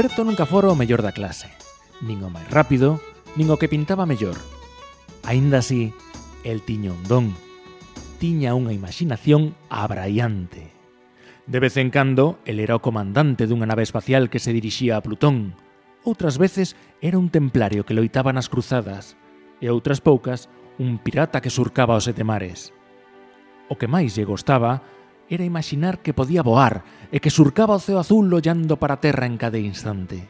Alberto 0.00 0.24
nunca 0.24 0.46
fora 0.46 0.72
o 0.72 0.74
mellor 0.74 1.04
da 1.04 1.12
clase, 1.12 1.52
nin 2.00 2.24
o 2.24 2.32
máis 2.32 2.48
rápido, 2.48 3.04
nin 3.36 3.52
o 3.52 3.60
que 3.60 3.68
pintaba 3.68 4.08
mellor. 4.08 4.32
Aínda 5.28 5.60
así, 5.60 5.92
el 6.40 6.64
tiña 6.64 6.96
un 6.96 7.04
don. 7.04 7.26
Tiña 8.16 8.56
unha 8.56 8.72
imaginación 8.72 9.52
abraiante. 9.68 10.72
De 11.44 11.60
vez 11.60 11.76
en 11.76 11.92
cando, 11.92 12.40
el 12.48 12.64
era 12.64 12.80
o 12.80 12.84
comandante 12.84 13.44
dunha 13.44 13.68
nave 13.68 13.84
espacial 13.84 14.32
que 14.32 14.40
se 14.40 14.56
dirixía 14.56 14.96
a 14.96 15.04
Plutón. 15.04 15.52
Outras 16.00 16.40
veces 16.40 16.80
era 17.04 17.20
un 17.20 17.28
templario 17.28 17.84
que 17.84 17.92
loitaba 17.92 18.32
nas 18.32 18.48
cruzadas 18.48 19.20
e 19.60 19.68
outras 19.68 20.00
poucas 20.00 20.48
un 20.80 20.96
pirata 20.96 21.44
que 21.44 21.52
surcaba 21.52 22.00
os 22.00 22.08
sete 22.08 22.24
mares. 22.24 22.72
O 23.68 23.76
que 23.76 23.84
máis 23.84 24.16
lle 24.16 24.24
gostaba 24.24 24.80
era 25.30 25.44
imaginar 25.46 26.02
que 26.02 26.12
podía 26.12 26.42
voar 26.42 26.82
e 27.14 27.22
que 27.22 27.30
surcaba 27.30 27.78
o 27.78 27.82
ceo 27.82 28.02
azul 28.02 28.26
ollando 28.34 28.76
para 28.82 28.98
a 28.98 29.02
terra 29.02 29.30
en 29.30 29.38
cada 29.38 29.62
instante. 29.62 30.26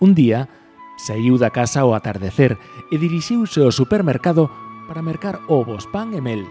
Un 0.00 0.16
día, 0.16 0.48
saiu 0.96 1.36
da 1.36 1.52
casa 1.52 1.84
ao 1.84 1.92
atardecer 1.92 2.56
e 2.88 2.96
dirixiuse 2.96 3.60
ao 3.60 3.70
supermercado 3.70 4.48
para 4.88 5.04
mercar 5.04 5.44
ovos, 5.52 5.84
pan 5.92 6.16
e 6.16 6.20
mel. 6.24 6.48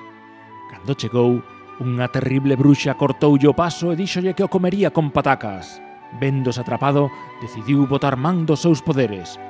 Cando 0.70 0.94
chegou, 0.94 1.42
unha 1.82 2.06
terrible 2.14 2.54
bruxa 2.54 2.94
cortoulle 2.94 3.50
o 3.50 3.58
paso 3.58 3.90
e 3.90 3.98
díxolle 3.98 4.38
que 4.38 4.46
o 4.46 4.54
comería 4.54 4.94
con 4.94 5.10
patacas. 5.10 5.82
Vendos 6.22 6.62
atrapado, 6.62 7.10
decidiu 7.42 7.90
botar 7.90 8.14
man 8.14 8.46
dos 8.46 8.62
seus 8.62 8.80
poderes. 8.86 9.42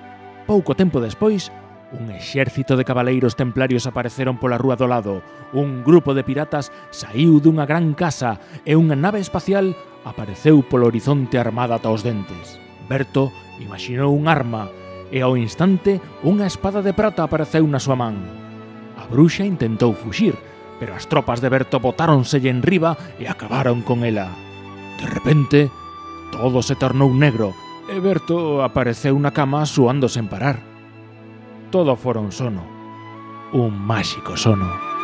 Pouco 0.47 0.71
tempo 0.71 1.03
despois, 1.03 1.51
Un 1.91 2.11
exército 2.11 2.75
de 2.75 2.83
cabaleiros 2.83 3.39
templarios 3.39 3.87
apareceron 3.87 4.35
pola 4.35 4.59
rúa 4.59 4.75
do 4.75 4.91
lado. 4.91 5.23
Un 5.55 5.87
grupo 5.87 6.11
de 6.11 6.27
piratas 6.27 6.67
saiu 6.91 7.39
dunha 7.39 7.63
gran 7.63 7.95
casa 7.95 8.43
e 8.67 8.75
unha 8.75 8.99
nave 8.99 9.23
espacial 9.23 9.71
apareceu 10.03 10.59
polo 10.67 10.91
horizonte 10.91 11.39
armada 11.39 11.79
ata 11.79 11.87
os 11.87 12.03
dentes. 12.03 12.59
Berto 12.91 13.31
imaginou 13.63 14.11
un 14.11 14.27
arma 14.27 14.67
e 15.15 15.23
ao 15.23 15.39
instante 15.39 16.03
unha 16.27 16.43
espada 16.43 16.83
de 16.83 16.91
prata 16.91 17.23
apareceu 17.23 17.63
na 17.63 17.79
súa 17.79 17.95
man. 17.95 18.19
A 18.99 19.07
bruxa 19.07 19.47
intentou 19.47 19.95
fuxir, 19.95 20.35
pero 20.83 20.91
as 20.91 21.07
tropas 21.07 21.39
de 21.39 21.47
Berto 21.47 21.79
botáronselle 21.79 22.51
enriba 22.51 22.99
e 23.15 23.31
acabaron 23.31 23.79
con 23.79 24.03
ela. 24.03 24.27
De 24.99 25.07
repente, 25.07 25.71
todo 26.35 26.59
se 26.59 26.75
tornou 26.75 27.15
negro 27.15 27.55
e 27.87 27.95
Berto 28.03 28.59
apareceu 28.59 29.15
na 29.15 29.31
cama 29.31 29.63
suando 29.63 30.11
sen 30.11 30.27
parar. 30.27 30.76
Todo 31.69 31.95
fora 31.95 32.19
un 32.19 32.31
sono, 32.31 32.63
un 33.51 33.85
máxico 33.85 34.35
sono. 34.35 34.96